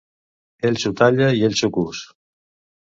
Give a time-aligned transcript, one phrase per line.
[0.69, 2.05] Ell s'ho talla i ell s'ho cus.